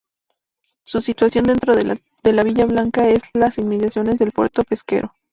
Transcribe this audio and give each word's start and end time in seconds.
Su 0.83 0.99
situación 0.99 1.43
dentro 1.45 1.75
de 1.75 2.33
la 2.33 2.41
Villa 2.43 2.65
Blanca 2.65 3.07
es 3.09 3.21
las 3.33 3.59
inmediaciones 3.59 4.17
del 4.17 4.31
puerto 4.31 4.63
pesquero. 4.63 5.13